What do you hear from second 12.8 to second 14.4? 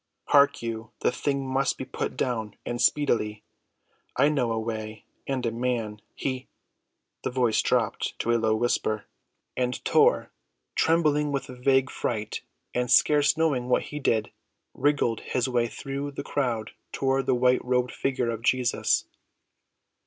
scarce knowing what he did,